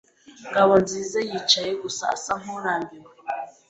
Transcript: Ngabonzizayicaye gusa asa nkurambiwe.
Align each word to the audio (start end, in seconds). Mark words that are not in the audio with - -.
Ngabonzizayicaye 0.49 1.71
gusa 1.83 2.03
asa 2.15 2.33
nkurambiwe. 2.41 3.11